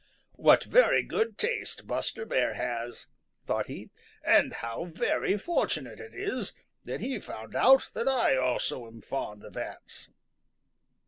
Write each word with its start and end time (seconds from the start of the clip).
"What 0.33 0.63
very 0.63 1.03
good 1.03 1.37
taste 1.37 1.85
Buster 1.85 2.25
Bear 2.25 2.55
has," 2.55 3.05
thought 3.45 3.67
he, 3.67 3.91
"and 4.25 4.51
how 4.51 4.85
very 4.85 5.37
fortunate 5.37 5.99
it 5.99 6.15
is 6.15 6.55
that 6.85 7.01
he 7.01 7.19
found 7.19 7.55
out 7.55 7.91
that 7.93 8.07
I 8.07 8.35
also 8.35 8.87
am 8.87 9.01
fond 9.03 9.45
of 9.45 9.55
ants." 9.55 10.09